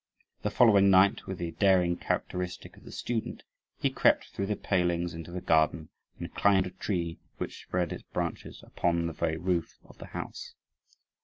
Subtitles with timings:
[0.41, 3.43] The following night, with the daring characteristic of the student,
[3.77, 8.01] he crept through the palings into the garden and climbed a tree which spread its
[8.01, 10.55] branches upon the very roof of the house.